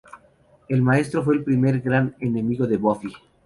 El 0.67 0.81
Maestro 0.81 1.21
fue 1.23 1.35
el 1.35 1.43
primer 1.43 1.79
gran 1.79 2.15
enemigo 2.19 2.65
de 2.65 2.77
Buffy. 2.77 3.13